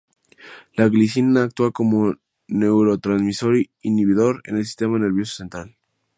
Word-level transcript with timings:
La 0.73 0.87
glicina 0.89 1.43
actúa 1.43 1.69
como 1.71 2.15
neurotransmisor 2.47 3.57
inhibidor 3.83 4.41
en 4.45 4.57
el 4.57 4.65
sistema 4.65 4.97
nervioso 4.97 5.35
central. 5.35 5.75